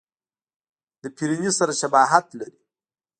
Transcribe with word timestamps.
د 1.01 1.03
فرني 1.17 1.51
سره 1.57 1.73
شباهت 1.81 2.25
لري. 2.39 2.57